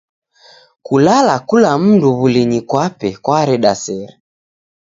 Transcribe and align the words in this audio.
Kulala 0.85 1.35
kula 1.47 1.71
mndu 1.83 2.07
w'ulinyi 2.19 2.59
kwape 2.69 3.09
kwareda 3.23 3.73
sere. 3.83 4.15